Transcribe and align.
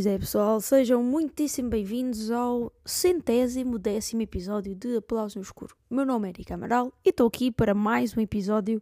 Pois 0.00 0.06
é, 0.06 0.18
pessoal, 0.18 0.60
sejam 0.60 1.02
muitíssimo 1.02 1.68
bem-vindos 1.68 2.30
ao 2.30 2.72
centésimo 2.86 3.78
décimo 3.78 4.22
episódio 4.22 4.74
de 4.74 4.96
Aplausos 4.96 5.36
no 5.36 5.42
Escuro. 5.42 5.76
Meu 5.90 6.06
nome 6.06 6.28
é 6.28 6.30
Erika 6.30 6.54
Amaral 6.54 6.90
e 7.04 7.10
estou 7.10 7.26
aqui 7.26 7.50
para 7.50 7.74
mais 7.74 8.16
um 8.16 8.20
episódio 8.22 8.80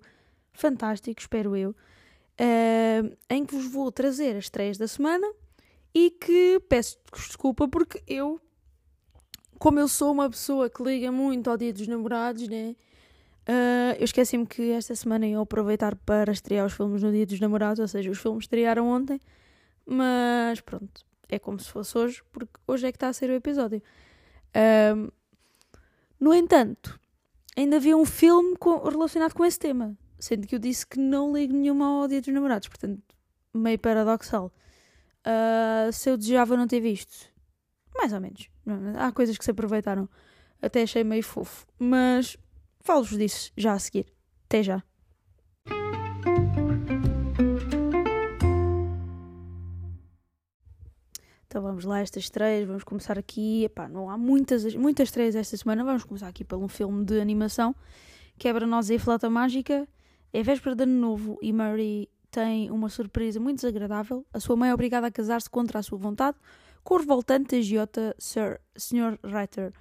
fantástico, 0.52 1.20
espero 1.20 1.56
eu, 1.56 1.70
uh, 1.70 3.16
em 3.28 3.44
que 3.44 3.52
vos 3.54 3.66
vou 3.66 3.90
trazer 3.90 4.36
as 4.36 4.44
estreias 4.44 4.78
da 4.78 4.86
semana 4.86 5.26
e 5.98 6.10
que 6.12 6.60
peço 6.68 6.96
desculpa 7.12 7.66
porque 7.66 8.00
eu, 8.06 8.40
como 9.58 9.80
eu 9.80 9.88
sou 9.88 10.12
uma 10.12 10.30
pessoa 10.30 10.70
que 10.70 10.80
liga 10.80 11.10
muito 11.10 11.50
ao 11.50 11.56
dia 11.56 11.72
dos 11.72 11.88
namorados, 11.88 12.46
né? 12.46 12.76
Uh, 13.48 13.98
eu 13.98 14.04
esqueci-me 14.04 14.46
que 14.46 14.70
esta 14.70 14.94
semana 14.94 15.26
ia 15.26 15.40
aproveitar 15.40 15.96
para 15.96 16.30
estrear 16.30 16.64
os 16.64 16.72
filmes 16.72 17.02
no 17.02 17.10
dia 17.10 17.26
dos 17.26 17.40
namorados, 17.40 17.80
ou 17.80 17.88
seja, 17.88 18.08
os 18.08 18.18
filmes 18.18 18.44
estrearam 18.44 18.86
ontem. 18.88 19.18
Mas 19.84 20.60
pronto, 20.60 21.04
é 21.28 21.36
como 21.36 21.58
se 21.58 21.68
fosse 21.68 21.98
hoje, 21.98 22.22
porque 22.30 22.52
hoje 22.64 22.86
é 22.86 22.92
que 22.92 22.96
está 22.96 23.08
a 23.08 23.12
ser 23.12 23.28
o 23.30 23.34
episódio. 23.34 23.82
Um, 24.94 25.08
no 26.20 26.32
entanto, 26.32 27.00
ainda 27.56 27.76
havia 27.76 27.96
um 27.96 28.04
filme 28.04 28.56
com, 28.56 28.78
relacionado 28.88 29.32
com 29.32 29.44
esse 29.44 29.58
tema, 29.58 29.98
sendo 30.20 30.46
que 30.46 30.54
eu 30.54 30.60
disse 30.60 30.86
que 30.86 31.00
não 31.00 31.32
ligo 31.32 31.54
nenhuma 31.54 31.86
ao 31.86 32.06
Dia 32.06 32.20
dos 32.20 32.32
Namorados, 32.32 32.68
portanto, 32.68 33.02
meio 33.52 33.78
paradoxal. 33.80 34.52
Uh, 35.28 35.92
se 35.92 36.08
eu 36.08 36.16
desejava 36.16 36.56
não 36.56 36.66
ter 36.66 36.80
visto, 36.80 37.30
mais 37.94 38.14
ou 38.14 38.20
menos. 38.20 38.48
Há 38.96 39.12
coisas 39.12 39.36
que 39.36 39.44
se 39.44 39.50
aproveitaram, 39.50 40.08
até 40.62 40.82
achei 40.82 41.04
meio 41.04 41.22
fofo, 41.22 41.66
mas 41.78 42.38
falo-vos 42.80 43.18
disso 43.18 43.52
já 43.54 43.74
a 43.74 43.78
seguir. 43.78 44.06
Até 44.46 44.62
já. 44.62 44.82
Então 51.46 51.62
vamos 51.62 51.84
lá, 51.84 52.00
estas 52.00 52.24
estreias, 52.24 52.66
vamos 52.66 52.84
começar 52.84 53.18
aqui. 53.18 53.64
Epá, 53.64 53.86
não 53.86 54.08
há 54.08 54.16
muitas, 54.16 54.74
muitas 54.74 55.08
estreias 55.08 55.34
esta 55.36 55.56
semana, 55.58 55.84
vamos 55.84 56.04
começar 56.04 56.28
aqui 56.28 56.46
um 56.54 56.68
filme 56.68 57.04
de 57.04 57.20
animação. 57.20 57.76
Quebra-nós 58.38 58.88
e 58.88 58.98
Flauta 58.98 59.28
Mágica. 59.28 59.86
É 60.32 60.42
véspera 60.42 60.74
de 60.76 60.84
ano 60.84 60.98
novo 60.98 61.38
e 61.42 61.52
Murray 61.52 62.08
tem 62.30 62.70
uma 62.70 62.88
surpresa 62.88 63.40
muito 63.40 63.56
desagradável. 63.56 64.24
A 64.32 64.40
sua 64.40 64.56
mãe 64.56 64.70
é 64.70 64.74
obrigada 64.74 65.06
a 65.06 65.10
casar-se 65.10 65.48
contra 65.48 65.78
a 65.78 65.82
sua 65.82 65.98
vontade 65.98 66.36
com 66.82 66.94
o 66.94 66.98
revoltante 66.98 67.56
agiota 67.56 68.14
Sir 68.18 68.60
Sr. 68.76 69.18
Reiter. 69.22 69.72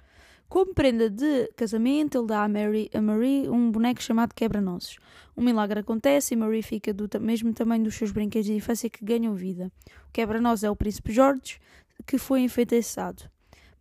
Como 0.48 0.74
prenda 0.74 1.10
de 1.10 1.48
casamento, 1.56 2.18
ele 2.18 2.26
dá 2.26 2.44
a, 2.44 2.48
Mary, 2.48 2.90
a 2.94 3.00
Marie 3.00 3.48
um 3.48 3.70
boneco 3.70 4.02
chamado 4.02 4.34
Quebra-Nozes. 4.34 4.96
Um 5.36 5.42
milagre 5.42 5.80
acontece 5.80 6.34
e 6.34 6.36
Marie 6.36 6.62
fica 6.62 6.92
do 6.92 7.08
mesmo 7.20 7.52
tamanho 7.52 7.84
dos 7.84 7.94
seus 7.94 8.10
brinquedos 8.10 8.46
de 8.46 8.54
infância 8.54 8.90
que 8.90 9.04
ganham 9.04 9.34
vida. 9.34 9.72
O 10.08 10.12
quebra-nozes 10.12 10.64
é 10.64 10.70
o 10.70 10.76
príncipe 10.76 11.12
George, 11.12 11.58
que 12.06 12.18
foi 12.18 12.40
enfeitiçado. 12.40 13.24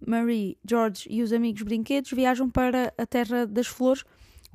Marie, 0.05 0.57
George 0.65 1.05
e 1.09 1.21
os 1.21 1.33
amigos 1.33 1.63
brinquedos 1.63 2.11
viajam 2.11 2.49
para 2.49 2.93
a 2.97 3.05
Terra 3.05 3.45
das 3.45 3.67
Flores 3.67 4.05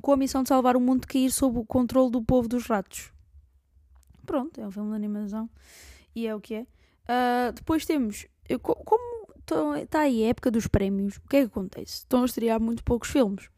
com 0.01 0.11
a 0.11 0.17
missão 0.17 0.41
de 0.41 0.49
salvar 0.49 0.75
o 0.75 0.81
mundo 0.81 1.01
de 1.01 1.07
cair 1.07 1.31
sob 1.31 1.59
o 1.59 1.65
controle 1.65 2.09
do 2.11 2.23
povo 2.23 2.47
dos 2.47 2.65
ratos. 2.65 3.12
Pronto, 4.25 4.59
é 4.59 4.65
um 4.65 4.71
filme 4.71 4.89
de 4.89 4.95
animação 4.95 5.49
e 6.15 6.27
é 6.27 6.35
o 6.35 6.39
que 6.39 6.55
é. 6.55 6.61
Uh, 6.61 7.51
depois 7.53 7.85
temos, 7.85 8.25
eu, 8.47 8.59
como 8.59 9.13
está 9.81 10.01
aí 10.01 10.23
a 10.23 10.29
época 10.29 10.49
dos 10.49 10.67
prémios. 10.67 11.17
O 11.17 11.27
que 11.29 11.37
é 11.37 11.41
que 11.41 11.47
acontece? 11.47 11.95
Estão 11.95 12.21
a 12.23 12.25
estrear 12.25 12.59
muito 12.61 12.83
poucos 12.83 13.09
filmes. 13.09 13.49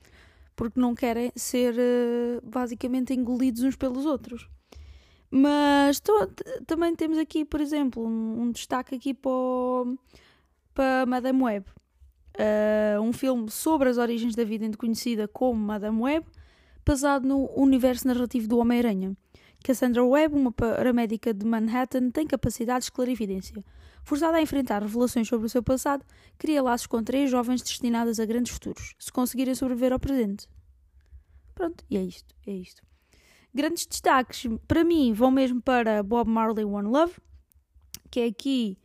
Porque 0.55 0.79
não 0.79 0.95
querem 0.95 1.31
ser 1.35 1.75
uh, 1.75 2.41
basicamente 2.43 3.13
engolidos 3.13 3.61
uns 3.63 3.75
pelos 3.75 4.05
outros. 4.05 4.49
Mas 5.29 6.01
também 6.65 6.95
temos 6.95 7.17
aqui, 7.17 7.43
por 7.43 7.59
exemplo, 7.59 8.05
um, 8.05 8.41
um 8.41 8.51
destaque 8.51 8.95
aqui 8.95 9.13
para, 9.13 11.05
Madame 11.05 11.43
Web. 11.43 11.65
Uh, 12.37 13.01
um 13.01 13.13
filme 13.13 13.49
sobre 13.49 13.89
as 13.89 13.97
origens 13.97 14.35
da 14.35 14.43
vida 14.43 14.69
conhecida 14.77 15.27
como 15.27 15.59
Madame 15.59 16.01
Web, 16.01 16.25
basado 16.85 17.27
no 17.27 17.49
universo 17.55 18.07
narrativo 18.07 18.47
do 18.47 18.57
Homem-Aranha. 18.57 19.15
Cassandra 19.65 20.05
Webb, 20.05 20.35
uma 20.35 20.51
paramédica 20.51 21.33
de 21.33 21.43
Manhattan, 21.43 22.11
tem 22.11 22.27
capacidades 22.27 22.85
de 22.85 22.91
clarividência. 22.91 23.65
Forçada 24.03 24.37
a 24.37 24.41
enfrentar 24.41 24.83
revelações 24.83 25.27
sobre 25.27 25.47
o 25.47 25.49
seu 25.49 25.63
passado, 25.63 26.05
cria 26.37 26.61
laços 26.61 26.85
com 26.85 27.03
três 27.03 27.31
jovens 27.31 27.63
destinadas 27.63 28.19
a 28.19 28.25
grandes 28.27 28.53
futuros, 28.53 28.93
se 28.99 29.11
conseguirem 29.11 29.55
sobreviver 29.55 29.91
ao 29.91 29.99
presente. 29.99 30.47
Pronto, 31.55 31.83
e 31.89 31.97
é 31.97 32.03
isto, 32.03 32.35
é 32.45 32.51
isto. 32.51 32.83
Grandes 33.51 33.87
destaques, 33.87 34.45
para 34.67 34.83
mim, 34.83 35.13
vão 35.13 35.31
mesmo 35.31 35.59
para 35.59 36.03
Bob 36.03 36.29
Marley 36.29 36.63
One 36.63 36.87
Love, 36.87 37.15
que 38.11 38.19
é 38.19 38.25
aqui 38.27 38.77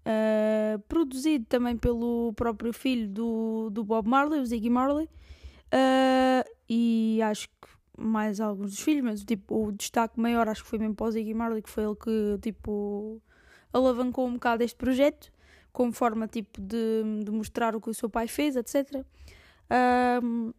uh, 0.00 0.80
produzido 0.88 1.44
também 1.44 1.76
pelo 1.76 2.32
próprio 2.32 2.72
filho 2.72 3.08
do, 3.08 3.70
do 3.70 3.84
Bob 3.84 4.08
Marley, 4.08 4.40
o 4.40 4.46
Ziggy 4.46 4.68
Marley, 4.68 5.06
uh, 5.06 6.50
e 6.68 7.20
acho 7.22 7.46
que 7.48 7.73
mais 7.96 8.40
alguns 8.40 8.70
dos 8.72 8.80
filhos, 8.80 9.04
mas 9.04 9.24
tipo, 9.24 9.66
o 9.66 9.72
destaque 9.72 10.18
maior 10.18 10.48
acho 10.48 10.62
que 10.62 10.70
foi 10.70 10.78
mesmo 10.78 10.94
para 10.94 11.06
o 11.06 11.10
Ziggy 11.10 11.34
Marley, 11.34 11.62
que 11.62 11.70
foi 11.70 11.84
ele 11.84 11.96
que 11.96 12.38
tipo 12.42 13.20
alavancou 13.72 14.26
um 14.26 14.34
bocado 14.34 14.62
este 14.62 14.76
projeto, 14.76 15.32
como 15.72 15.92
forma 15.92 16.28
tipo 16.28 16.60
de, 16.60 17.24
de 17.24 17.30
mostrar 17.30 17.74
o 17.74 17.80
que 17.80 17.90
o 17.90 17.94
seu 17.94 18.08
pai 18.08 18.28
fez, 18.28 18.56
etc. 18.56 19.04
Um, 20.22 20.52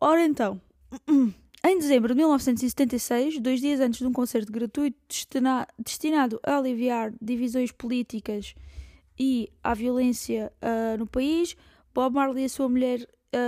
ora 0.00 0.24
então, 0.24 0.60
em 1.64 1.78
dezembro 1.78 2.08
de 2.08 2.14
1976, 2.14 3.40
dois 3.40 3.60
dias 3.60 3.80
antes 3.80 3.98
de 3.98 4.06
um 4.06 4.12
concerto 4.12 4.52
gratuito 4.52 4.96
destina, 5.08 5.66
destinado 5.78 6.40
a 6.44 6.58
aliviar 6.58 7.12
divisões 7.20 7.72
políticas 7.72 8.54
e 9.18 9.50
à 9.62 9.74
violência 9.74 10.52
uh, 10.62 10.96
no 10.96 11.06
país, 11.06 11.56
Bob 11.92 12.14
Marley 12.14 12.44
e 12.44 12.46
a 12.46 12.48
sua 12.48 12.68
mulher, 12.68 13.04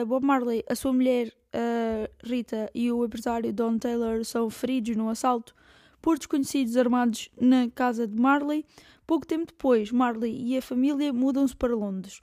Bob 0.06 0.24
Marley, 0.24 0.62
a 0.68 0.74
sua 0.74 0.92
mulher 0.92 1.32
uh, 1.54 2.10
Rita 2.22 2.70
e 2.74 2.90
o 2.92 3.04
empresário 3.04 3.52
Don 3.52 3.78
Taylor 3.78 4.24
são 4.24 4.50
feridos 4.50 4.96
no 4.96 5.08
assalto 5.08 5.54
por 6.00 6.18
desconhecidos 6.18 6.76
armados 6.76 7.30
na 7.40 7.68
casa 7.70 8.06
de 8.06 8.20
Marley. 8.20 8.64
Pouco 9.06 9.26
tempo 9.26 9.46
depois, 9.46 9.90
Marley 9.90 10.34
e 10.36 10.56
a 10.56 10.62
família 10.62 11.12
mudam-se 11.12 11.56
para 11.56 11.74
Londres, 11.74 12.20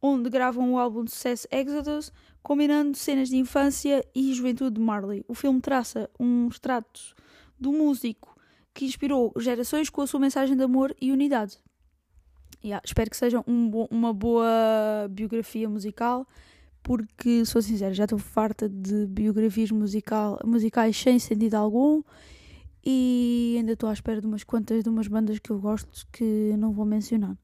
onde 0.00 0.30
gravam 0.30 0.72
o 0.72 0.78
álbum 0.78 1.04
de 1.04 1.10
sucesso 1.10 1.46
Exodus, 1.50 2.12
combinando 2.42 2.96
cenas 2.96 3.28
de 3.28 3.36
infância 3.36 4.04
e 4.14 4.32
juventude 4.32 4.76
de 4.76 4.80
Marley. 4.80 5.24
O 5.28 5.34
filme 5.34 5.60
traça 5.60 6.10
um 6.18 6.48
extrato 6.48 7.14
do 7.58 7.72
músico 7.72 8.34
que 8.72 8.84
inspirou 8.84 9.32
gerações 9.38 9.88
com 9.88 10.00
a 10.00 10.06
sua 10.06 10.20
mensagem 10.20 10.56
de 10.56 10.62
amor 10.62 10.94
e 11.00 11.12
unidade. 11.12 11.58
Yeah, 12.64 12.82
espero 12.84 13.10
que 13.10 13.16
seja 13.16 13.44
um 13.46 13.68
bo 13.68 13.86
uma 13.90 14.12
boa 14.12 15.06
biografia 15.10 15.68
musical 15.68 16.26
porque, 16.84 17.46
sou 17.46 17.62
sincera, 17.62 17.94
já 17.94 18.04
estou 18.04 18.18
farta 18.18 18.68
de 18.68 19.06
biografias 19.06 19.70
musical, 19.70 20.38
musicais 20.44 20.94
sem 20.94 21.18
sentido 21.18 21.54
algum 21.54 22.02
e 22.84 23.54
ainda 23.56 23.72
estou 23.72 23.88
à 23.88 23.92
espera 23.94 24.20
de 24.20 24.26
umas 24.26 24.44
quantas 24.44 24.84
de 24.84 24.90
umas 24.90 25.08
bandas 25.08 25.38
que 25.38 25.50
eu 25.50 25.58
gosto 25.58 26.06
que 26.12 26.54
não 26.58 26.72
vou 26.72 26.84
mencionar. 26.84 27.36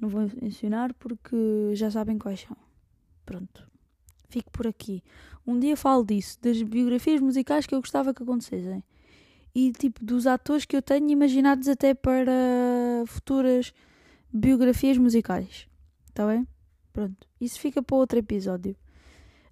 Não 0.00 0.08
vou 0.08 0.22
mencionar 0.40 0.94
porque 0.94 1.36
já 1.74 1.90
sabem 1.90 2.18
quais 2.18 2.40
são. 2.40 2.56
Pronto. 3.26 3.68
Fico 4.30 4.50
por 4.50 4.66
aqui. 4.66 5.04
Um 5.46 5.58
dia 5.58 5.76
falo 5.76 6.02
disso, 6.02 6.38
das 6.40 6.62
biografias 6.62 7.20
musicais 7.20 7.66
que 7.66 7.74
eu 7.74 7.80
gostava 7.80 8.14
que 8.14 8.22
acontecessem. 8.22 8.82
E 9.54 9.72
tipo, 9.72 10.02
dos 10.02 10.26
atores 10.26 10.64
que 10.64 10.74
eu 10.74 10.80
tenho 10.80 11.10
imaginados 11.10 11.68
até 11.68 11.92
para 11.92 12.32
futuras 13.06 13.74
biografias 14.32 14.96
musicais. 14.96 15.68
Está 16.08 16.26
bem? 16.26 16.46
Pronto, 16.92 17.26
isso 17.40 17.60
fica 17.60 17.82
para 17.82 17.96
outro 17.96 18.18
episódio. 18.18 18.76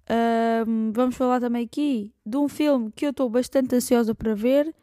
Um, 0.09 0.91
vamos 0.91 1.15
falar 1.15 1.39
também 1.39 1.65
aqui 1.65 2.11
de 2.25 2.35
um 2.35 2.47
filme 2.47 2.91
que 2.91 3.05
eu 3.05 3.11
estou 3.11 3.29
bastante 3.29 3.75
ansiosa 3.75 4.15
para 4.15 4.33
ver, 4.33 4.73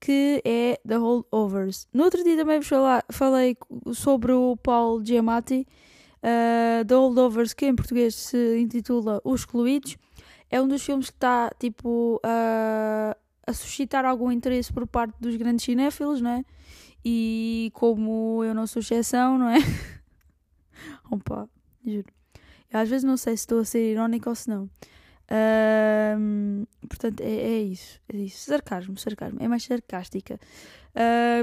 que 0.00 0.40
é 0.44 0.80
The 0.86 0.96
Holdovers. 0.96 1.88
No 1.92 2.04
outro 2.04 2.22
dia 2.22 2.36
também 2.36 2.60
vos 2.60 2.68
falar, 2.68 3.04
falei 3.10 3.56
sobre 3.92 4.32
o 4.32 4.56
Paul 4.56 5.04
Giamatti, 5.04 5.66
uh, 6.22 6.84
The 6.84 6.94
Holdovers, 6.94 7.52
que 7.52 7.66
em 7.66 7.74
português 7.74 8.14
se 8.14 8.58
intitula 8.60 9.20
Os 9.24 9.40
Excluídos. 9.40 9.96
É 10.48 10.60
um 10.62 10.68
dos 10.68 10.82
filmes 10.82 11.10
que 11.10 11.16
está 11.16 11.50
tipo 11.58 12.20
uh, 12.24 13.16
a 13.46 13.52
suscitar 13.52 14.04
algum 14.04 14.30
interesse 14.30 14.72
por 14.72 14.86
parte 14.86 15.14
dos 15.20 15.34
grandes 15.36 15.64
cinéfilos, 15.64 16.20
não 16.20 16.30
é? 16.30 16.44
E 17.04 17.70
como 17.74 18.44
eu 18.44 18.54
não 18.54 18.66
sou 18.66 18.80
exceção, 18.80 19.36
não 19.36 19.48
é? 19.48 19.58
Opa, 21.10 21.48
Juro. 21.90 22.12
Eu 22.72 22.80
às 22.80 22.88
vezes 22.88 23.04
não 23.04 23.16
sei 23.16 23.36
se 23.36 23.42
estou 23.42 23.60
a 23.60 23.64
ser 23.64 23.92
irónica 23.92 24.28
ou 24.28 24.34
se 24.34 24.48
não. 24.48 24.70
Um, 26.18 26.64
portanto, 26.88 27.20
é, 27.20 27.30
é, 27.30 27.62
isso. 27.62 28.00
É 28.12 28.16
isso. 28.16 28.50
Sarcasmo, 28.50 28.98
sarcasmo. 28.98 29.38
É 29.40 29.48
mais 29.48 29.62
sarcástica. 29.62 30.38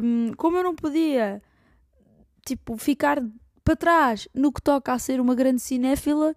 Um, 0.03 0.33
como 0.35 0.57
eu 0.57 0.63
não 0.63 0.75
podia 0.75 1.41
tipo, 2.45 2.77
ficar 2.77 3.21
para 3.63 3.75
trás 3.75 4.27
no 4.33 4.51
que 4.51 4.61
toca 4.61 4.93
a 4.93 4.99
ser 4.99 5.19
uma 5.19 5.35
grande 5.35 5.61
cinéfila, 5.61 6.35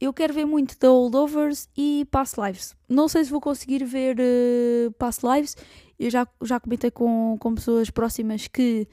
eu 0.00 0.12
quero 0.12 0.32
ver 0.32 0.44
muito 0.44 0.78
The 0.78 0.86
Holdovers 0.86 1.68
e 1.76 2.06
Past 2.10 2.40
Lives. 2.40 2.76
Não 2.88 3.08
sei 3.08 3.24
se 3.24 3.30
vou 3.30 3.40
conseguir 3.40 3.84
ver 3.84 4.16
uh, 4.18 4.92
Past 4.92 5.26
Lives. 5.26 5.56
Eu 5.98 6.10
já, 6.10 6.26
já 6.42 6.60
comentei 6.60 6.90
com, 6.90 7.36
com 7.40 7.54
pessoas 7.54 7.90
próximas 7.90 8.46
que 8.46 8.86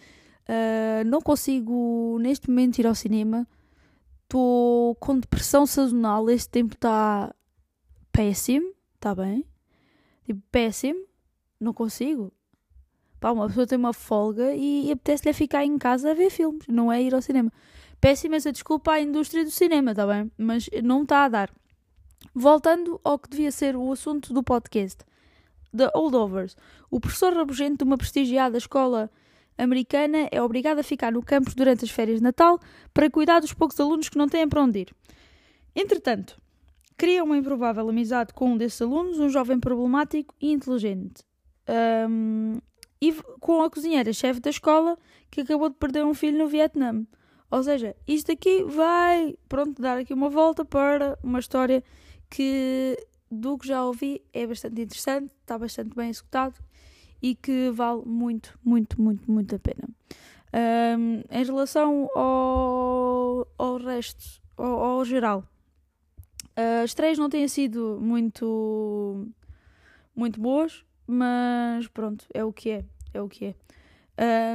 uh, 0.50 1.06
não 1.06 1.22
consigo 1.22 2.18
neste 2.20 2.50
momento 2.50 2.80
ir 2.80 2.88
ao 2.88 2.96
cinema. 2.96 3.48
Estou 4.36 4.96
com 4.96 5.18
depressão 5.18 5.66
sazonal. 5.66 6.30
Este 6.30 6.50
tempo 6.50 6.74
está 6.74 7.34
péssimo. 8.12 8.74
Está 8.96 9.16
bem? 9.16 9.46
Tipo, 10.26 10.42
péssimo. 10.52 11.06
Não 11.58 11.74
consigo. 11.74 12.34
Pá, 13.18 13.32
uma 13.32 13.48
pessoa 13.48 13.66
tem 13.66 13.78
uma 13.78 13.94
folga 13.94 14.54
e, 14.54 14.88
e 14.88 14.92
apetece-lhe 14.92 15.32
ficar 15.32 15.64
em 15.64 15.78
casa 15.78 16.12
a 16.12 16.14
ver 16.14 16.30
filmes, 16.30 16.68
não 16.68 16.92
é 16.92 17.02
ir 17.02 17.16
ao 17.16 17.22
cinema. 17.22 17.50
Peço 18.02 18.28
imensa 18.28 18.52
desculpa 18.52 18.92
à 18.92 19.00
indústria 19.00 19.46
do 19.46 19.52
cinema, 19.52 19.92
está 19.92 20.06
bem? 20.06 20.30
Mas 20.38 20.70
não 20.84 21.04
está 21.04 21.24
a 21.24 21.30
dar. 21.30 21.50
Voltando 22.34 23.00
ao 23.06 23.18
que 23.18 23.30
devia 23.30 23.54
ser 23.54 23.78
o 23.78 23.90
assunto 23.90 24.34
do 24.34 24.44
podcast. 24.44 24.98
The 25.74 25.90
Holdovers. 25.96 26.58
O 26.92 27.00
professor 27.00 27.32
rabugento 27.34 27.78
de 27.78 27.84
uma 27.86 27.98
prestigiada 27.98 28.58
escola 28.58 29.10
americana 29.58 30.28
é 30.32 30.42
obrigado 30.42 30.80
a 30.80 30.84
ficar 30.84 31.12
no 31.12 31.24
campus 31.24 31.54
durante 31.54 31.86
as 31.86 31.92
férias 31.92 32.18
de 32.18 32.24
Natal 32.24 32.60
para 32.94 33.10
cuidar 33.10 33.40
dos 33.40 33.54
poucos 33.54 33.80
alunos 33.80 34.10
que 34.10 34.18
não 34.18 34.28
têm 34.28 34.48
para 34.48 34.62
onde 34.62 34.80
ir. 34.80 34.96
Entretanto, 35.76 36.40
cria 36.98 37.24
uma 37.24 37.38
improvável 37.38 37.88
amizade 37.90 38.34
com 38.34 38.52
um 38.52 38.58
desses 38.58 38.82
alunos, 38.82 39.20
um 39.20 39.30
jovem 39.30 39.60
problemático 39.60 40.34
e 40.40 40.52
inteligente. 40.52 41.24
Um, 42.10 42.60
e 43.02 43.14
com 43.40 43.62
a 43.62 43.70
cozinheira-chefe 43.70 44.40
da 44.40 44.50
escola 44.50 44.98
que 45.30 45.42
acabou 45.42 45.70
de 45.70 45.76
perder 45.76 46.06
um 46.06 46.14
filho 46.14 46.38
no 46.38 46.48
Vietnã. 46.48 47.06
Ou 47.52 47.64
seja, 47.64 47.96
isto 48.08 48.32
aqui 48.32 48.64
vai, 48.64 49.36
pronto, 49.48 49.82
dar 49.82 49.98
aqui 49.98 50.14
uma 50.14 50.30
volta 50.30 50.66
para 50.66 51.18
uma 51.24 51.40
história 51.40 51.84
que, 52.30 52.98
do 53.30 53.58
que 53.58 53.68
já 53.68 53.84
ouvi, 53.84 54.22
é 54.34 54.48
bastante 54.48 54.82
interessante, 54.82 55.32
está 55.42 55.58
bastante 55.58 55.96
bem 55.96 56.10
executado 56.10 56.56
e 57.22 57.36
que 57.36 57.70
vale 57.72 58.04
muito, 58.06 58.58
muito, 58.64 59.02
muito, 59.02 59.32
muito 59.32 59.56
a 59.56 59.60
pena. 59.60 59.88
Um, 60.98 61.22
em 61.30 61.44
relação 61.44 62.10
ao, 62.16 63.48
ao 63.58 63.78
resto, 63.78 64.42
ao, 64.58 64.84
ao 64.84 65.06
geral, 65.06 65.44
as 66.84 66.94
três 66.94 67.18
não 67.18 67.30
têm 67.30 67.48
sido 67.48 68.00
muito, 68.02 69.28
muito 70.16 70.40
boas, 70.40 70.86
mas 71.06 71.88
pronto, 71.88 72.26
é 72.34 72.44
o 72.44 72.54
que 72.54 72.70
é, 72.70 72.86
é 73.14 73.22
o 73.22 73.28
que 73.28 73.46
é. 73.48 73.56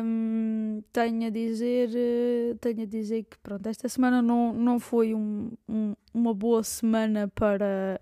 Um, 0.03 0.83
tenho 0.91 1.27
a 1.27 1.31
dizer 1.31 1.91
eh, 1.95 2.57
tenho 2.63 2.83
a 2.83 2.87
dizer 2.87 3.25
que 3.25 3.37
pronto 3.41 3.67
esta 3.67 3.91
semana 3.91 4.23
não, 4.23 4.55
não 4.55 4.81
foi 4.81 5.15
um, 5.15 5.51
um, 5.69 5.95
uma 6.15 6.33
boa 6.33 6.65
semana 6.65 7.29
para 7.29 8.01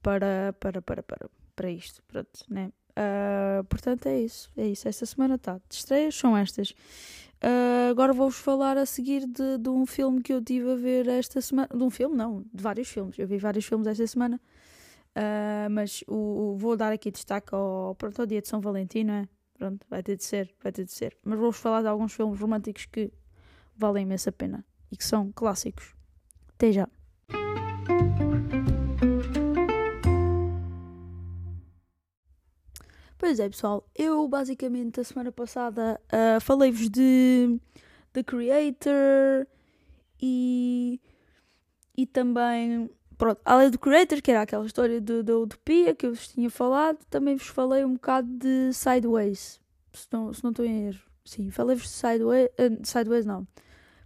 para 0.00 0.54
para 0.58 0.80
para 0.80 1.02
para, 1.02 1.30
para 1.54 1.70
isto 1.70 2.02
pronto 2.08 2.30
né 2.48 2.72
uh, 2.98 3.64
portanto 3.64 4.06
é 4.06 4.20
isso 4.20 4.50
é 4.56 4.66
isso 4.66 4.88
esta 4.88 5.06
semana 5.06 5.36
está 5.36 5.54
de 5.68 5.74
estreias 5.74 6.14
são 6.14 6.36
estas 6.36 6.70
uh, 6.70 7.90
agora 7.90 8.12
vou-vos 8.12 8.38
falar 8.38 8.76
a 8.76 8.86
seguir 8.86 9.26
de, 9.26 9.58
de 9.58 9.68
um 9.68 9.86
filme 9.86 10.22
que 10.22 10.32
eu 10.32 10.42
tive 10.42 10.72
a 10.72 10.76
ver 10.76 11.08
esta 11.08 11.40
semana 11.40 11.68
de 11.74 11.82
um 11.82 11.90
filme 11.90 12.16
não 12.16 12.44
de 12.52 12.62
vários 12.62 12.88
filmes 12.88 13.18
eu 13.18 13.26
vi 13.26 13.38
vários 13.38 13.64
filmes 13.64 13.86
esta 13.86 14.06
semana 14.06 14.40
uh, 15.16 15.70
mas 15.70 16.02
o, 16.06 16.52
o, 16.54 16.56
vou 16.56 16.76
dar 16.76 16.92
aqui 16.92 17.10
destaque 17.10 17.54
ao 17.54 17.94
pronto 17.96 18.20
ao 18.20 18.26
dia 18.26 18.40
de 18.40 18.48
São 18.48 18.60
Valentim 18.60 19.04
não 19.04 19.14
é 19.14 19.28
Pronto, 19.54 19.86
vai 19.88 20.02
ter 20.02 20.16
de 20.16 20.24
ser, 20.24 20.52
vai 20.62 20.72
ter 20.72 20.84
de 20.84 20.92
ser. 20.92 21.16
Mas 21.22 21.38
vou-vos 21.38 21.60
falar 21.60 21.82
de 21.82 21.88
alguns 21.88 22.12
filmes 22.12 22.38
românticos 22.38 22.86
que 22.86 23.12
valem 23.76 24.02
imensa 24.02 24.32
pena 24.32 24.64
e 24.90 24.96
que 24.96 25.04
são 25.04 25.32
clássicos. 25.32 25.94
Até 26.54 26.72
já. 26.72 26.88
Pois 33.24 33.40
é, 33.40 33.48
pessoal, 33.48 33.88
eu 33.94 34.28
basicamente 34.28 35.00
a 35.00 35.02
semana 35.02 35.32
passada 35.32 35.98
uh, 36.12 36.38
falei-vos 36.42 36.90
de 36.90 37.58
The 38.12 38.22
Creator 38.22 39.46
e, 40.20 41.00
e 41.96 42.04
também 42.04 42.90
pronto, 43.16 43.40
além 43.42 43.70
do 43.70 43.78
Creator, 43.78 44.20
que 44.20 44.30
era 44.30 44.42
aquela 44.42 44.66
história 44.66 45.00
da 45.00 45.38
Utopia 45.38 45.94
que 45.94 46.04
eu 46.04 46.12
vos 46.12 46.28
tinha 46.28 46.50
falado, 46.50 46.98
também 47.08 47.34
vos 47.34 47.46
falei 47.46 47.82
um 47.82 47.94
bocado 47.94 48.28
de 48.28 48.74
Sideways. 48.74 49.58
Se 49.94 50.06
não, 50.12 50.30
se 50.30 50.44
não 50.44 50.50
estou 50.50 50.66
em 50.66 50.88
erro. 50.88 51.00
Sim, 51.24 51.50
falei-vos 51.50 51.84
de 51.84 51.92
Sideways. 51.94 52.50
Uh, 52.58 52.86
Sideways 52.86 53.24
não. 53.24 53.48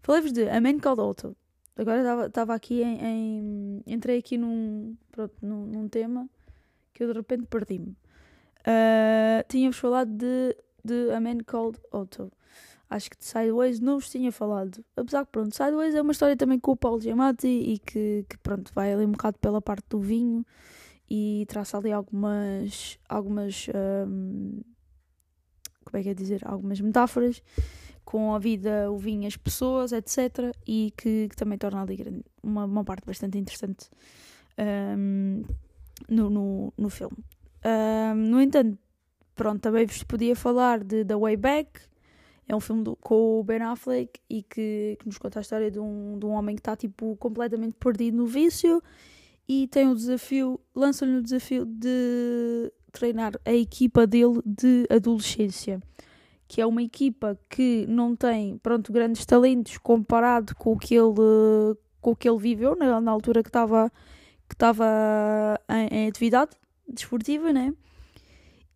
Falei-vos 0.01 0.31
de 0.31 0.49
A 0.49 0.61
Man 0.61 0.79
Called 0.79 1.01
Otto. 1.01 1.37
Agora 1.77 2.27
estava 2.27 2.55
aqui 2.55 2.83
em, 2.83 3.05
em, 3.05 3.83
Entrei 3.85 4.19
aqui 4.19 4.39
num, 4.39 4.97
pronto, 5.11 5.35
num, 5.43 5.67
num, 5.67 5.89
tema 5.89 6.31
que 6.95 7.03
eu 7.03 7.09
de 7.09 7.15
repente 7.15 7.47
perdi-me. 7.47 7.97
Uh, 8.69 9.43
Tinha-vos 9.49 9.79
falado 9.79 10.11
de, 10.11 10.57
de 10.85 11.11
A 11.13 11.21
Man 11.21 11.39
Called 11.47 11.79
Otto 11.91 12.31
acho 12.91 13.11
que 13.11 13.19
de 13.19 13.25
Sideways 13.25 13.81
não 13.81 13.99
vos 13.99 14.11
tinha 14.11 14.33
falado. 14.33 14.85
Apesar 14.97 15.25
que, 15.25 15.33
pronto, 15.33 15.55
Sideways 15.55 15.95
é 15.95 16.03
uma 16.03 16.13
história 16.13 16.37
também 16.37 16.59
com 16.59 16.73
o 16.73 16.77
Paulo 16.77 17.01
Giamatti 17.01 17.47
e 17.47 17.79
que, 17.79 18.25
que 18.29 18.39
pronto, 18.39 18.73
vai 18.75 18.93
ali 18.93 19.05
um 19.05 19.13
bocado 19.13 19.39
pela 19.39 19.61
parte 19.61 19.87
do 19.91 20.01
vinho 20.01 20.45
e 21.11 21.45
traça 21.49 21.77
ali 21.77 21.93
algumas, 21.93 22.99
algumas, 23.09 23.67
um, 24.07 24.61
como 25.85 25.99
é 25.99 26.03
que 26.03 26.09
é 26.11 26.15
dizer, 26.15 26.43
algumas 26.47 26.81
metáforas 26.81 27.43
com 28.05 28.35
a 28.35 28.39
vida, 28.39 28.91
o 28.91 28.97
vinho, 28.97 29.27
as 29.27 29.37
pessoas, 29.37 29.93
etc. 29.93 30.55
E 30.67 30.93
que, 30.97 31.29
que 31.29 31.37
também 31.37 31.59
torna 31.59 31.83
ali 31.83 32.25
uma, 32.43 32.65
uma 32.65 32.85
parte 32.85 33.05
bastante 33.05 33.37
interessante 33.37 33.91
um, 34.97 35.45
no, 36.09 36.31
no, 36.31 36.73
no 36.77 36.89
filme. 36.89 37.17
Um, 37.65 38.15
no 38.15 38.41
entanto, 38.41 38.79
pronto, 39.35 39.61
também 39.61 39.87
vos 39.87 40.03
podia 40.03 40.37
falar 40.37 40.83
de 40.83 41.05
The 41.05 41.17
Way 41.17 41.37
Back, 41.37 41.81
é 42.49 42.57
um 42.57 42.61
filme 42.61 42.83
do, 42.83 42.97
com 42.97 43.41
o 43.41 43.45
Ben 43.45 43.61
Affleck 43.61 44.19
e 44.29 44.43
que, 44.43 44.97
que, 44.99 45.07
nos 45.07 45.19
conta 45.19 45.39
a 45.39 45.43
história 45.43 45.71
de 45.71 45.79
um, 45.79 46.19
de 46.19 46.25
um 46.25 46.31
homem 46.31 46.57
que 46.57 46.61
está 46.61 46.75
tipo 46.75 47.15
completamente 47.17 47.75
perdido 47.79 48.17
no 48.17 48.27
vício 48.27 48.83
e 49.47 49.67
tem 49.69 49.89
o 49.89 49.95
desafio, 49.95 50.59
lança-lhe 50.75 51.17
o 51.17 51.23
desafio 51.23 51.67
de 51.67 52.73
treinar 52.91 53.33
a 53.45 53.53
equipa 53.53 54.07
dele 54.07 54.41
de 54.45 54.87
adolescência, 54.91 55.81
que 56.47 56.61
é 56.61 56.67
uma 56.67 56.83
equipa 56.83 57.39
que 57.51 57.87
não 57.87 58.17
tem, 58.17 58.57
pronto, 58.59 58.93
grandes 58.93 59.27
talentos 59.27 59.77
comparado 59.77 60.55
com 60.57 60.73
o 60.73 60.79
que 60.79 60.95
ele, 60.95 61.77
com 62.01 62.13
o 62.13 62.17
que 62.17 62.29
ele 62.29 62.39
viveu 62.39 62.75
na, 62.77 62.99
na 62.99 63.11
altura 63.11 63.43
que 63.43 63.51
estava 63.51 63.93
que 64.49 64.55
estava 64.55 65.61
em, 65.69 66.05
em 66.05 66.09
atividade 66.09 66.53
desportiva, 66.89 67.53
né? 67.53 67.73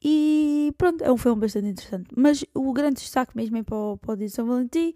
E 0.04 0.74
pronto, 0.76 1.04
é 1.04 1.12
um 1.12 1.16
filme 1.16 1.40
bastante 1.40 1.68
interessante. 1.68 2.08
Mas 2.16 2.44
o 2.54 2.72
grande 2.72 3.00
destaque 3.00 3.36
mesmo 3.36 3.56
é 3.56 3.62
para 3.62 3.76
o, 3.76 3.96
para 3.96 4.12
o 4.12 4.16
dia 4.16 4.26
de 4.26 4.32
São 4.32 4.46
Valentim, 4.46 4.94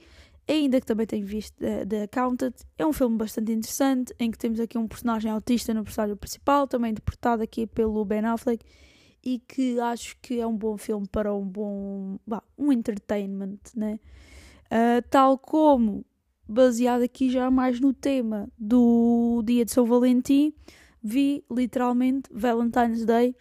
ainda 0.48 0.80
que 0.80 0.86
também 0.86 1.06
tenho 1.06 1.24
visto 1.24 1.54
The 1.56 2.02
Accountant. 2.02 2.54
É 2.76 2.84
um 2.84 2.92
filme 2.92 3.16
bastante 3.16 3.52
interessante, 3.52 4.12
em 4.18 4.30
que 4.30 4.38
temos 4.38 4.58
aqui 4.58 4.76
um 4.76 4.88
personagem 4.88 5.30
autista 5.30 5.72
no 5.72 5.84
personagem 5.84 6.16
principal, 6.16 6.66
também 6.66 6.90
interpretado 6.90 7.42
aqui 7.42 7.66
pelo 7.66 8.04
Ben 8.04 8.24
Affleck, 8.24 8.64
e 9.24 9.38
que 9.38 9.78
acho 9.78 10.16
que 10.20 10.40
é 10.40 10.46
um 10.46 10.56
bom 10.56 10.76
filme 10.76 11.06
para 11.10 11.32
um 11.34 11.44
bom. 11.44 12.18
Bah, 12.26 12.42
um 12.58 12.72
entertainment, 12.72 13.58
né? 13.76 14.00
Uh, 14.66 15.02
tal 15.08 15.38
como, 15.38 16.04
baseado 16.48 17.02
aqui 17.02 17.30
já 17.30 17.48
mais 17.50 17.80
no 17.80 17.92
tema 17.92 18.48
do 18.58 19.42
dia 19.44 19.64
de 19.64 19.70
São 19.70 19.86
Valentim, 19.86 20.52
vi 21.02 21.44
literalmente 21.50 22.28
Valentine's 22.32 23.04
Day 23.04 23.34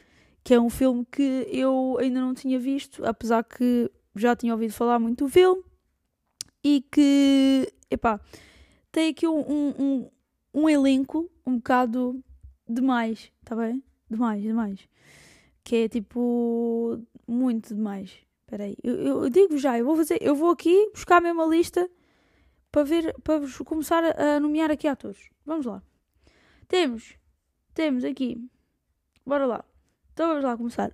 que 0.45 0.53
é 0.53 0.61
um 0.61 0.69
filme 0.69 1.03
que 1.11 1.47
eu 1.49 1.97
ainda 1.99 2.21
não 2.21 2.35
tinha 2.35 2.59
visto, 2.59 3.03
apesar 3.03 3.43
que 3.43 3.89
já 4.15 4.35
tinha 4.35 4.53
ouvido 4.53 4.73
falar 4.73 4.99
muito 4.99 5.25
do 5.25 5.29
filme, 5.29 5.63
e 6.63 6.85
que, 6.91 7.67
epá, 7.89 8.21
tem 8.91 9.09
aqui 9.09 9.27
um, 9.27 9.39
um, 9.39 9.73
um, 9.79 10.11
um 10.53 10.69
elenco 10.69 11.27
um 11.43 11.55
bocado 11.57 12.23
demais, 12.69 13.31
tá 13.43 13.55
bem? 13.55 13.83
Demais, 14.07 14.43
demais. 14.43 14.87
Que 15.63 15.77
é 15.77 15.89
tipo, 15.89 17.01
muito 17.27 17.73
demais. 17.73 18.15
Espera 18.41 18.65
aí, 18.65 18.77
eu, 18.83 19.23
eu, 19.23 19.29
digo 19.31 19.57
já, 19.57 19.79
eu 19.79 19.85
vou 19.85 19.95
fazer, 19.95 20.19
eu 20.21 20.35
vou 20.35 20.51
aqui 20.51 20.91
buscar 20.93 21.17
a 21.17 21.21
mesma 21.21 21.45
lista 21.47 21.89
para 22.71 22.83
ver, 22.83 23.15
para 23.23 23.41
começar 23.65 24.03
a, 24.03 24.35
a 24.35 24.39
nomear 24.39 24.69
aqui 24.69 24.87
atores. 24.87 25.27
Vamos 25.43 25.65
lá. 25.65 25.81
Temos, 26.67 27.17
temos 27.75 28.03
aqui, 28.03 28.41
bora 29.25 29.45
lá. 29.45 29.63
Então 30.13 30.29
vamos 30.29 30.43
lá 30.43 30.57
começar. 30.57 30.91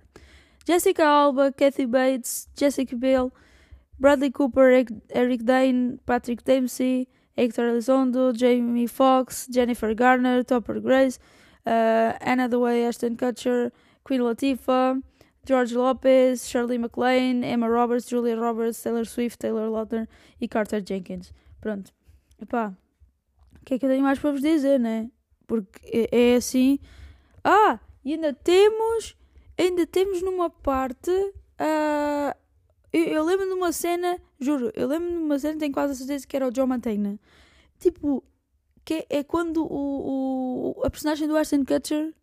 Jessica 0.66 1.06
Alba, 1.06 1.52
Kathy 1.52 1.86
Bates, 1.86 2.48
Jessica 2.58 2.96
Biel, 2.96 3.32
Bradley 3.98 4.30
Cooper, 4.30 4.84
Eric 5.14 5.44
Dane, 5.44 5.98
Patrick 6.04 6.44
Dempsey, 6.44 7.08
Hector 7.36 7.66
Elizondo, 7.66 8.32
Jamie 8.36 8.86
Foxx, 8.86 9.48
Jennifer 9.50 9.94
Garner, 9.94 10.44
Topper 10.44 10.80
Grace, 10.80 11.18
uh, 11.66 12.18
Anna 12.20 12.48
Way, 12.48 12.86
Ashton 12.86 13.16
Kutcher, 13.16 13.72
Queen 14.04 14.20
Latifah, 14.20 15.00
George 15.44 15.74
Lopez, 15.74 16.46
Shirley 16.46 16.78
MacLaine, 16.78 17.44
Emma 17.44 17.68
Roberts, 17.68 18.08
Julia 18.08 18.36
Roberts, 18.36 18.82
Taylor 18.82 19.06
Swift, 19.06 19.38
Taylor 19.38 19.70
Lautner 19.70 20.08
e 20.40 20.46
Carter 20.46 20.82
Jenkins. 20.84 21.32
Pronto. 21.60 21.92
Epá, 22.40 22.72
o 23.60 23.64
que 23.64 23.74
é 23.74 23.78
que 23.78 23.86
eu 23.86 23.90
tenho 23.90 24.02
mais 24.02 24.18
para 24.18 24.32
vos 24.32 24.40
dizer, 24.40 24.78
né? 24.78 25.10
Porque 25.52 25.80
é, 25.84 26.32
é 26.32 26.36
assim. 26.36 26.78
Ah, 27.44 27.78
e 28.02 28.14
ainda 28.14 28.32
temos. 28.32 29.14
Ainda 29.58 29.86
temos 29.86 30.22
numa 30.22 30.48
parte. 30.48 31.10
Uh, 31.10 32.34
eu, 32.90 33.04
eu 33.04 33.22
lembro 33.22 33.44
de 33.44 33.52
uma 33.52 33.70
cena, 33.70 34.18
juro, 34.40 34.72
eu 34.74 34.88
lembro 34.88 35.10
de 35.10 35.16
uma 35.16 35.38
cena, 35.38 35.58
tenho 35.58 35.70
quase 35.70 35.92
a 35.92 35.96
certeza 35.96 36.26
que 36.26 36.34
era 36.34 36.48
o 36.48 36.54
Joe 36.54 36.66
Mantegna. 36.66 37.20
Tipo, 37.78 38.24
que 38.82 38.94
é, 39.10 39.18
é 39.18 39.22
quando 39.22 39.62
o, 39.62 40.78
o, 40.78 40.86
a 40.86 40.88
personagem 40.88 41.28
do 41.28 41.36
Ashton 41.36 41.66
Kutcher 41.66 42.14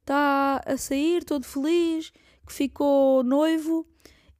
está 0.00 0.60
a 0.66 0.76
sair 0.76 1.22
todo 1.22 1.46
feliz, 1.46 2.10
que 2.44 2.52
ficou 2.52 3.22
noivo 3.22 3.86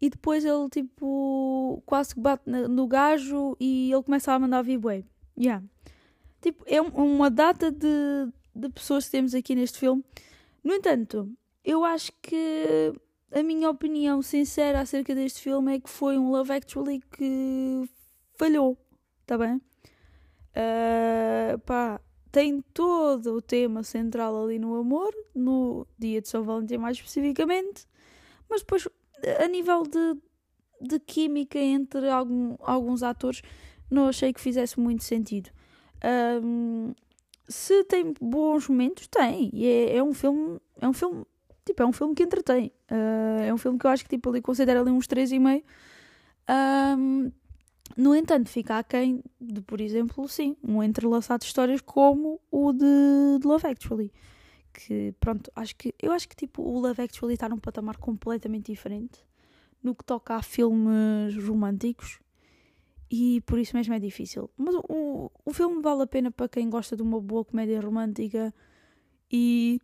e 0.00 0.11
depois 0.11 0.45
ele 0.45 0.68
tipo 0.68 1.80
quase 1.87 2.12
que 2.12 2.21
bate 2.21 2.50
no 2.50 2.88
gajo 2.88 3.56
e 3.61 3.92
ele 3.92 4.02
começa 4.02 4.33
a 4.33 4.38
mandar 4.40 4.62
vir 4.62 4.78
bué. 4.78 5.04
Yeah. 5.38 5.64
Tipo, 6.47 6.62
é 6.69 6.81
uma 6.81 7.29
data 7.29 7.73
de, 7.73 8.29
de 8.55 8.69
pessoas 8.69 9.07
que 9.07 9.11
temos 9.11 9.35
aqui 9.35 9.57
neste 9.57 9.81
filme. 9.81 10.05
No 10.62 10.73
entanto, 10.73 11.29
eu 11.65 11.83
acho 11.83 12.12
que 12.23 12.93
a 13.33 13.43
minha 13.43 13.69
opinião 13.69 14.23
sincera 14.23 14.81
acerca 14.81 15.12
deste 15.12 15.43
filme 15.43 15.75
é 15.75 15.81
que 15.81 15.91
foi 15.91 16.17
um 16.17 16.31
Love 16.31 16.53
Actually 16.53 17.03
que 17.11 17.91
falhou, 18.37 18.79
tá 19.26 19.37
bem? 19.37 19.57
Uh, 19.57 21.59
pá, 21.67 22.00
tem 22.31 22.62
todo 22.73 23.35
o 23.35 23.43
tema 23.43 23.83
central 23.83 24.45
ali 24.45 24.61
no 24.61 24.76
amor, 24.76 25.12
no 25.35 25.85
dia 25.99 26.23
de 26.23 26.29
São 26.29 26.45
Valentim 26.45 26.76
mais 26.76 26.97
especificamente, 26.97 27.88
mas 28.49 28.61
depois 28.61 28.87
a 29.41 29.49
nível 29.49 29.83
de, 29.83 30.17
de 30.81 31.00
química 31.00 31.59
entre 31.59 32.09
algum, 32.09 32.55
alguns 32.61 33.03
atores 33.03 33.43
não 33.91 34.07
achei 34.07 34.33
que 34.33 34.41
fizesse 34.41 34.79
muito 34.79 35.03
sentido. 35.03 35.50
Um, 36.43 36.95
se 37.49 37.85
tem 37.85 38.15
bons 38.21 38.69
momentos, 38.69 39.07
tem. 39.07 39.51
E 39.53 39.67
é, 39.67 39.97
é 39.97 40.03
um 40.03 40.15
filme. 40.15 40.59
É 40.81 40.89
um 40.89 40.93
filme 40.93 41.25
tipo, 41.65 41.83
é 41.83 41.87
um 41.87 41.93
filme 41.93 42.15
que 42.15 42.23
entretém. 42.23 42.73
Uh, 42.91 43.43
é 43.43 43.53
um 43.53 43.59
filme 43.59 43.79
que 43.79 43.87
eu 43.87 43.91
acho 43.91 44.05
que 44.05 44.11
tipo, 44.11 44.31
ali 44.31 44.41
considera 44.41 44.81
ali 44.81 44.91
uns 44.91 45.07
3,5. 45.07 45.63
Um, 46.49 47.33
no 47.97 48.15
entanto, 48.15 48.49
fica 48.49 48.79
aquém 48.79 49.23
de, 49.41 49.61
por 49.63 49.81
exemplo, 49.81 50.29
sim, 50.29 50.57
um 50.63 50.83
entrelaçado 50.83 51.41
de 51.41 51.47
histórias 51.47 51.81
como 51.81 52.41
o 52.51 52.73
de, 52.73 53.39
de 53.41 53.47
Love 53.47 53.67
Actually. 53.67 54.13
Que, 54.73 55.15
pronto, 55.19 55.51
acho 55.57 55.75
que, 55.77 55.95
eu 56.01 56.13
acho 56.13 56.29
que 56.29 56.37
tipo, 56.37 56.63
o 56.63 56.79
Love 56.79 57.03
Actually 57.03 57.35
está 57.35 57.49
num 57.49 57.59
patamar 57.59 57.97
completamente 57.97 58.71
diferente 58.71 59.25
no 59.83 59.95
que 59.95 60.05
toca 60.05 60.35
a 60.35 60.43
filmes 60.43 61.35
românticos 61.47 62.19
e 63.11 63.41
por 63.43 63.59
isso 63.59 63.77
mesmo 63.77 63.95
é 63.95 63.99
difícil. 63.99 64.51
Mas 64.57 64.75
o, 64.75 65.31
o 65.45 65.53
filme 65.53 65.81
vale 65.81 66.03
a 66.03 66.07
pena 66.07 66.31
para 66.31 66.49
quem 66.49 66.69
gosta 66.69 66.97
de 66.97 67.03
uma 67.03 67.21
boa 67.21 67.45
comédia 67.45 67.81
romântica 67.81 68.53
e 69.31 69.81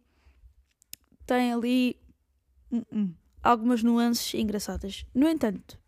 tem 1.27 1.53
ali 1.53 1.97
hum, 2.71 2.83
hum, 2.93 3.15
algumas 3.43 3.83
nuances 3.83 4.35
engraçadas. 4.35 5.07
No 5.15 5.29
entanto, 5.29 5.79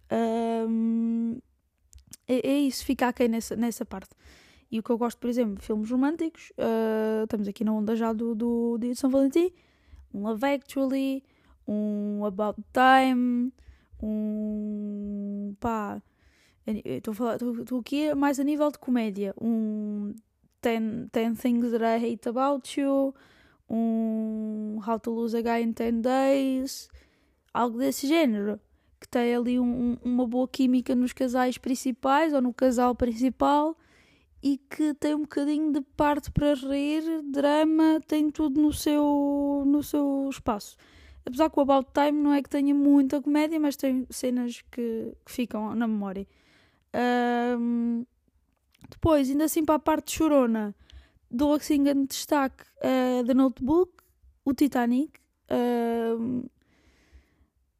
hum, 0.68 1.38
é, 2.26 2.48
é, 2.48 2.58
isso, 2.60 2.84
fica 2.84 3.08
aqui 3.08 3.28
nessa, 3.28 3.56
nessa 3.56 3.84
parte. 3.84 4.14
E 4.70 4.78
o 4.78 4.82
que 4.82 4.90
eu 4.90 4.98
gosto, 4.98 5.18
por 5.18 5.28
exemplo, 5.28 5.62
filmes 5.62 5.90
românticos, 5.90 6.50
uh, 6.58 7.24
estamos 7.24 7.46
aqui 7.46 7.62
na 7.62 7.72
onda 7.72 7.94
já 7.94 8.12
do, 8.12 8.34
do 8.34 8.78
Dia 8.78 8.92
de 8.92 8.98
São 8.98 9.10
Valentim, 9.10 9.52
um 10.12 10.22
Love 10.22 10.44
Actually, 10.46 11.22
um 11.66 12.24
About 12.24 12.60
Time, 12.72 13.52
um 14.02 15.54
pá, 15.60 16.02
estou 16.66 17.80
aqui 17.80 18.14
mais 18.14 18.40
a 18.40 18.44
nível 18.44 18.70
de 18.70 18.78
comédia, 18.78 19.34
um 19.40 20.14
Ten, 20.60 21.08
ten 21.12 21.34
Things 21.34 21.72
That 21.72 21.84
I 21.84 21.96
Hate 21.96 22.28
About 22.28 22.80
You, 22.80 23.14
um 23.68 24.80
How 24.86 24.98
to 24.98 25.10
Lose 25.10 25.36
a 25.36 25.42
Guy 25.42 25.62
in 25.62 25.72
10 25.72 26.00
Days, 26.00 26.88
algo 27.52 27.78
desse 27.78 28.06
género, 28.06 28.58
que 28.98 29.06
tem 29.06 29.34
ali 29.34 29.60
um, 29.60 29.98
uma 30.02 30.26
boa 30.26 30.48
química 30.48 30.94
nos 30.94 31.12
casais 31.12 31.58
principais 31.58 32.32
ou 32.32 32.40
no 32.40 32.54
casal 32.54 32.94
principal 32.94 33.76
e 34.42 34.56
que 34.56 34.94
tem 34.94 35.14
um 35.14 35.22
bocadinho 35.22 35.72
de 35.72 35.80
parte 35.80 36.30
para 36.30 36.54
rir, 36.54 37.02
drama, 37.30 38.00
tem 38.06 38.30
tudo 38.30 38.60
no 38.60 38.72
seu, 38.72 39.64
no 39.66 39.82
seu 39.82 40.28
espaço. 40.30 40.76
Apesar 41.26 41.50
que 41.50 41.58
o 41.58 41.62
About 41.62 41.90
Time 41.92 42.22
não 42.22 42.32
é 42.32 42.42
que 42.42 42.48
tenha 42.50 42.74
muita 42.74 43.20
comédia, 43.20 43.58
mas 43.58 43.76
tem 43.76 44.06
cenas 44.10 44.62
que, 44.70 45.12
que 45.24 45.32
ficam 45.32 45.74
na 45.74 45.86
memória. 45.86 46.26
Um, 47.58 48.06
depois, 48.88 49.28
ainda 49.28 49.44
assim 49.44 49.64
para 49.64 49.74
a 49.74 49.78
parte 49.78 50.16
chorona, 50.16 50.74
dou 51.30 51.54
assim 51.54 51.82
grande 51.82 52.08
destaque 52.08 52.64
uh, 52.78 53.24
The 53.26 53.34
Notebook, 53.34 53.92
o 54.44 54.54
Titanic, 54.54 55.18
uh, 55.50 56.48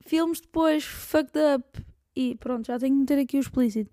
filmes 0.00 0.40
depois 0.40 0.84
Fucked 0.84 1.38
Up 1.38 1.84
e 2.16 2.36
pronto, 2.36 2.66
já 2.66 2.78
tenho 2.78 2.94
que 2.94 3.00
meter 3.00 3.18
aqui 3.18 3.36
o 3.36 3.40
explícito. 3.40 3.90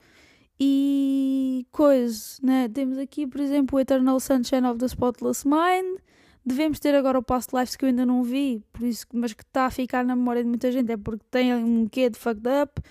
E 0.59 1.65
coisa, 1.71 2.37
né? 2.43 2.69
Temos 2.69 2.97
aqui, 2.97 3.25
por 3.25 3.41
exemplo, 3.41 3.77
o 3.77 3.79
Eternal 3.79 4.19
Sunshine 4.19 4.67
of 4.67 4.77
the 4.77 4.85
Spotless 4.85 5.47
Mind. 5.47 5.99
Devemos 6.45 6.79
ter 6.79 6.93
agora 6.93 7.17
o 7.17 7.23
Past 7.23 7.55
Lives 7.55 7.75
que 7.75 7.85
eu 7.85 7.89
ainda 7.89 8.05
não 8.05 8.23
vi, 8.23 8.63
por 8.71 8.83
isso, 8.83 9.05
mas 9.13 9.33
que 9.33 9.43
está 9.43 9.65
a 9.65 9.71
ficar 9.71 10.03
na 10.03 10.15
memória 10.15 10.43
de 10.43 10.49
muita 10.49 10.71
gente, 10.71 10.91
é 10.91 10.97
porque 10.97 11.23
tem 11.29 11.53
um 11.53 11.87
quê 11.87 12.09
de 12.09 12.17
fucked 12.17 12.47
up. 12.47 12.81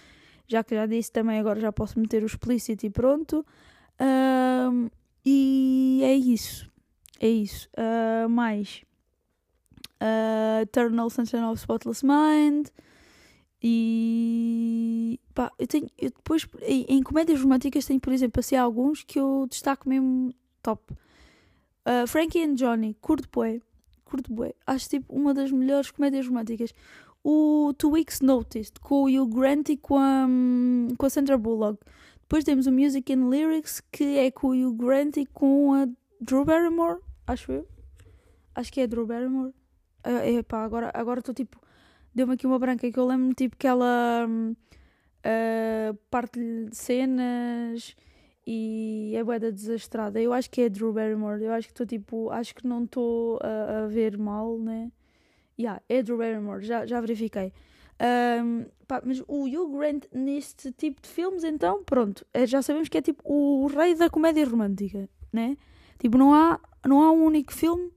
Já 0.50 0.64
que 0.64 0.74
já 0.74 0.84
disse 0.84 1.12
também, 1.12 1.38
agora 1.38 1.60
já 1.60 1.70
posso 1.70 1.96
meter 1.96 2.24
o 2.24 2.26
explícito 2.26 2.84
e 2.84 2.90
pronto. 2.90 3.46
Um, 4.00 4.90
e 5.24 6.00
é 6.02 6.12
isso. 6.12 6.68
É 7.20 7.28
isso. 7.28 7.68
Uh, 7.78 8.28
mais. 8.28 8.82
Uh, 10.02 10.62
Eternal 10.62 11.08
Sunshine 11.08 11.44
of 11.44 11.60
Spotless 11.60 12.04
Mind. 12.04 12.66
E. 13.62 15.20
Pá, 15.32 15.52
eu 15.56 15.68
tenho. 15.68 15.86
Eu 15.96 16.10
depois, 16.10 16.48
em, 16.62 16.84
em, 16.88 17.00
comédias 17.00 17.40
românticas, 17.40 17.86
tenho, 17.86 18.00
por 18.00 18.12
exemplo, 18.12 18.40
assim, 18.40 18.56
alguns 18.56 19.04
que 19.04 19.20
eu 19.20 19.46
destaco 19.48 19.88
mesmo 19.88 20.34
top. 20.60 20.92
Uh, 21.86 22.08
Frankie 22.08 22.42
and 22.42 22.54
Johnny, 22.54 22.96
curto 23.00 23.28
bué. 23.32 23.60
Curto 24.04 24.32
bué. 24.32 24.52
Acho 24.66 24.88
tipo 24.88 25.14
uma 25.14 25.32
das 25.32 25.52
melhores 25.52 25.92
comédias 25.92 26.26
românticas. 26.26 26.74
O 27.22 27.72
Two 27.76 27.92
Weeks 27.92 28.20
Notice, 28.20 28.72
com 28.80 29.04
o 29.04 29.06
Hugh 29.06 29.28
Grant 29.28 29.68
e 29.68 29.76
com 29.76 29.98
a, 29.98 30.26
com 30.96 31.06
a 31.06 31.10
Sandra 31.10 31.36
Bullock. 31.36 31.78
Depois 32.22 32.44
temos 32.44 32.66
o 32.66 32.72
Music 32.72 33.12
and 33.12 33.28
Lyrics, 33.28 33.82
que 33.92 34.18
é 34.18 34.30
com 34.30 34.48
o 34.48 34.50
Hugh 34.52 34.74
Grant 34.74 35.16
e 35.16 35.26
com 35.26 35.74
a 35.74 35.88
Drew 36.20 36.44
Barrymore, 36.44 37.00
acho 37.26 37.50
eu. 37.52 37.68
Acho 38.54 38.72
que 38.72 38.80
é 38.80 38.86
Drew 38.86 39.06
Barrymore. 39.06 39.52
Uh, 40.06 40.38
epá, 40.38 40.64
agora 40.64 41.18
estou 41.18 41.34
tipo. 41.34 41.60
Deu-me 42.14 42.34
aqui 42.34 42.46
uma 42.46 42.58
branca 42.58 42.90
que 42.90 42.98
eu 42.98 43.06
lembro 43.06 43.34
tipo 43.34 43.56
que 43.56 43.66
ela 43.66 44.26
uh, 44.28 45.94
parte 46.10 46.40
de 46.40 46.76
cenas 46.76 47.94
e 48.46 49.12
é 49.14 49.22
boeda 49.22 49.52
desastrada. 49.52 50.20
Eu 50.20 50.32
acho 50.32 50.50
que 50.50 50.62
é 50.62 50.68
Drew 50.68 50.92
Barrymore. 50.92 51.42
Eu 51.42 51.52
acho 51.52 51.68
que 51.68 51.72
estou 51.72 51.86
tipo. 51.86 52.30
Acho 52.30 52.54
que 52.54 52.66
não 52.66 52.84
estou 52.84 53.38
a, 53.42 53.84
a, 53.84 53.86
ver 53.86 54.18
mal, 54.18 54.58
né? 54.58 54.90
Yeah, 55.60 55.82
é 55.88 56.02
Drew 56.02 56.16
Barrymore, 56.16 56.64
já, 56.64 56.86
já 56.86 57.00
verifiquei. 57.00 57.52
Um, 58.42 58.64
pá, 58.88 59.02
mas 59.04 59.22
o 59.28 59.44
Hugh 59.44 59.76
Grant 59.76 60.04
neste 60.10 60.72
tipo 60.72 61.02
de 61.02 61.08
filmes, 61.08 61.44
então, 61.44 61.84
pronto, 61.84 62.26
é, 62.32 62.46
já 62.46 62.62
sabemos 62.62 62.88
que 62.88 62.96
é 62.96 63.02
tipo 63.02 63.22
o 63.24 63.66
rei 63.66 63.94
da 63.94 64.08
comédia 64.08 64.46
romântica, 64.48 65.06
né? 65.30 65.58
Tipo, 65.98 66.16
não 66.16 66.32
há, 66.32 66.58
não 66.86 67.02
há 67.02 67.12
um 67.12 67.22
único 67.22 67.52
filme 67.52 67.92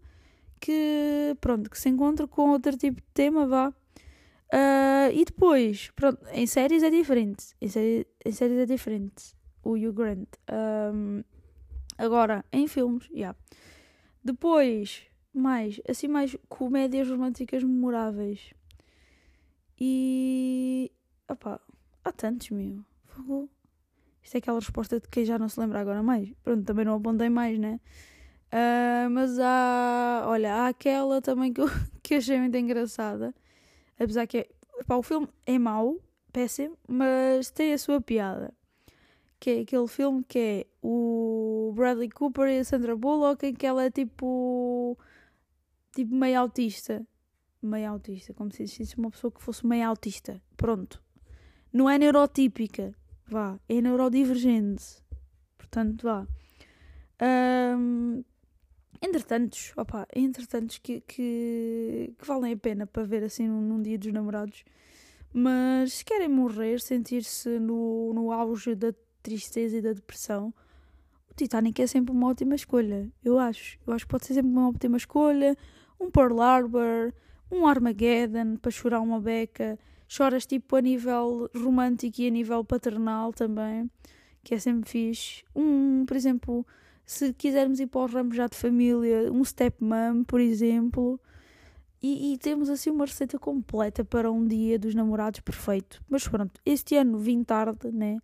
que, 0.59 1.37
pronto, 1.39 1.69
que 1.69 1.79
se 1.79 1.87
encontre 1.87 2.27
com 2.27 2.49
outro 2.49 2.77
tipo 2.77 2.99
de 2.99 3.07
tema, 3.13 3.47
vá. 3.47 3.69
Uh, 3.69 5.09
e 5.13 5.23
depois, 5.23 5.89
pronto, 5.95 6.19
em 6.33 6.45
séries 6.45 6.83
é 6.83 6.89
diferente. 6.89 7.55
Em, 7.61 7.69
série, 7.69 8.05
em 8.25 8.31
séries 8.31 8.59
é 8.59 8.65
diferente. 8.65 9.33
O 9.63 9.71
Hugh 9.71 9.93
Grant. 9.93 10.27
Um, 10.93 11.23
agora, 11.97 12.43
em 12.51 12.67
filmes, 12.67 13.05
já. 13.05 13.15
Yeah. 13.15 13.39
Depois, 14.23 15.01
mais, 15.33 15.81
assim, 15.87 16.07
mais 16.07 16.35
comédias 16.47 17.09
românticas 17.09 17.63
memoráveis. 17.63 18.53
E. 19.79 20.91
Opá, 21.29 21.59
há 22.03 22.11
tantos, 22.11 22.49
meu. 22.51 22.83
Isto 24.21 24.35
é 24.35 24.37
aquela 24.37 24.59
resposta 24.59 24.99
de 24.99 25.07
quem 25.09 25.25
já 25.25 25.37
não 25.37 25.49
se 25.49 25.59
lembra 25.59 25.79
agora 25.79 26.01
mais. 26.01 26.31
Pronto, 26.43 26.63
também 26.63 26.85
não 26.85 26.95
apontei 26.95 27.29
mais, 27.29 27.59
né? 27.59 27.79
Uh, 28.53 29.09
mas 29.09 29.39
há. 29.39 30.25
Olha, 30.27 30.53
há 30.53 30.67
aquela 30.67 31.21
também 31.21 31.51
que 31.51 31.61
eu 31.61 31.67
que 32.03 32.15
achei 32.15 32.39
muito 32.39 32.55
engraçada. 32.55 33.33
Apesar 33.99 34.27
que 34.27 34.37
é, 34.37 34.47
o 34.93 35.03
filme 35.03 35.27
é 35.45 35.57
mau, 35.57 35.97
péssimo, 36.31 36.77
mas 36.87 37.49
tem 37.49 37.73
a 37.73 37.77
sua 37.77 37.99
piada. 37.99 38.53
Que 39.39 39.49
é 39.49 39.59
aquele 39.61 39.87
filme 39.87 40.23
que 40.23 40.39
é 40.39 40.65
o 40.81 41.73
Bradley 41.75 42.09
Cooper 42.09 42.47
e 42.47 42.59
a 42.59 42.63
Sandra 42.63 42.95
Bullock, 42.95 43.45
em 43.45 43.53
que 43.53 43.65
ela 43.65 43.83
é 43.83 43.91
tipo. 43.91 44.97
Tipo 45.93 46.13
meio 46.15 46.39
autista. 46.39 47.05
meio 47.61 47.89
autista, 47.89 48.33
como 48.33 48.51
se 48.51 48.63
existisse 48.63 48.97
uma 48.97 49.09
pessoa 49.09 49.31
que 49.31 49.41
fosse 49.41 49.65
meio 49.65 49.87
autista. 49.87 50.41
Pronto. 50.57 51.01
Não 51.71 51.89
é 51.89 51.97
neurotípica, 51.97 52.93
vá, 53.27 53.59
é 53.69 53.81
neurodivergente. 53.81 55.01
Portanto, 55.57 56.03
vá. 56.03 56.27
Um, 57.77 58.23
entretantos, 59.01 59.71
opa, 59.77 60.07
entretantos 60.15 60.77
que, 60.77 61.01
que, 61.01 62.13
que, 62.17 62.25
valem 62.25 62.53
a 62.53 62.57
pena 62.57 62.85
para 62.85 63.03
ver 63.03 63.23
assim 63.23 63.47
num, 63.47 63.61
num 63.61 63.81
dia 63.81 63.97
dos 63.97 64.11
namorados. 64.11 64.63
Mas 65.33 65.93
se 65.93 66.05
querem 66.05 66.29
morrer, 66.29 66.79
sentir-se 66.79 67.59
no, 67.59 68.13
no 68.13 68.31
auge 68.31 68.75
da 68.75 68.93
tristeza 69.23 69.77
e 69.77 69.81
da 69.81 69.93
depressão, 69.93 70.53
o 71.29 71.33
Titanic 71.33 71.81
é 71.81 71.87
sempre 71.87 72.11
uma 72.11 72.27
ótima 72.27 72.53
escolha. 72.53 73.11
Eu 73.23 73.39
acho. 73.39 73.79
Eu 73.87 73.93
acho 73.93 74.05
que 74.05 74.11
pode 74.11 74.25
ser 74.25 74.35
sempre 74.35 74.51
uma 74.51 74.69
ótima 74.69 74.97
escolha. 74.97 75.57
Um 76.03 76.11
Pearl 76.11 76.41
Harbor, 76.41 77.13
um 77.49 77.65
Armageddon 77.65 78.57
para 78.57 78.71
chorar 78.71 78.99
uma 78.99 79.21
beca. 79.21 79.79
Choras 80.05 80.45
tipo 80.45 80.75
a 80.75 80.81
nível 80.81 81.49
romântico 81.55 82.21
e 82.21 82.27
a 82.27 82.29
nível 82.29 82.63
paternal 82.65 83.31
também, 83.31 83.89
que 84.43 84.53
é 84.53 84.59
sempre 84.59 84.89
fixe. 84.89 85.43
Um, 85.55 86.05
por 86.05 86.17
exemplo, 86.17 86.67
se 87.05 87.33
quisermos 87.33 87.79
ir 87.79 87.87
para 87.87 88.05
os 88.05 88.13
ramos 88.13 88.35
já 88.35 88.47
de 88.47 88.57
família, 88.57 89.31
um 89.31 89.45
stepmom, 89.45 90.25
por 90.25 90.41
exemplo. 90.41 91.17
E, 92.01 92.33
e, 92.33 92.37
temos 92.37 92.69
assim 92.69 92.89
uma 92.89 93.05
receita 93.05 93.39
completa 93.39 94.03
para 94.03 94.29
um 94.29 94.45
dia 94.45 94.77
dos 94.77 94.93
namorados 94.93 95.39
perfeito. 95.39 96.03
Mas 96.09 96.27
pronto, 96.27 96.59
este 96.65 96.97
ano 96.97 97.17
vim 97.17 97.45
tarde, 97.45 97.93
né? 97.93 98.19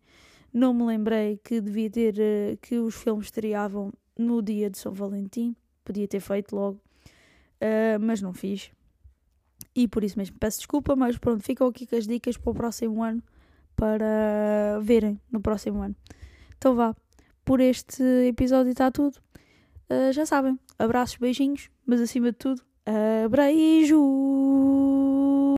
Não 0.51 0.74
me 0.74 0.83
lembrei 0.83 1.39
que 1.41 1.62
devia 1.62 1.89
ter 1.89 2.15
uh, 2.15 2.57
que 2.57 2.77
os 2.77 2.95
filmes 2.95 3.27
estreavam 3.27 3.93
no 4.17 4.41
dia 4.41 4.69
de 4.69 4.77
São 4.77 4.91
Valentim. 4.91 5.55
Podia 5.86 6.09
ter 6.09 6.19
feito 6.19 6.53
logo, 6.53 6.81
uh, 7.61 7.99
mas 7.99 8.21
não 8.21 8.33
fiz. 8.33 8.71
E 9.75 9.87
por 9.87 10.03
isso 10.03 10.17
mesmo 10.17 10.37
peço 10.39 10.59
desculpa, 10.59 10.95
mas 10.95 11.17
pronto, 11.17 11.43
ficam 11.43 11.67
aqui 11.67 11.85
com 11.85 11.95
as 11.95 12.07
dicas 12.07 12.37
para 12.37 12.51
o 12.51 12.53
próximo 12.53 13.03
ano 13.03 13.23
para 13.75 14.79
verem 14.81 15.19
no 15.31 15.39
próximo 15.39 15.81
ano. 15.81 15.95
Então 16.57 16.75
vá, 16.75 16.95
por 17.45 17.61
este 17.61 18.03
episódio 18.27 18.71
está 18.71 18.91
tudo. 18.91 19.17
Uh, 19.89 20.11
já 20.11 20.25
sabem, 20.25 20.59
abraços, 20.77 21.17
beijinhos, 21.17 21.69
mas 21.85 22.01
acima 22.01 22.31
de 22.31 22.37
tudo, 22.37 22.61
abreijos! 23.25 24.49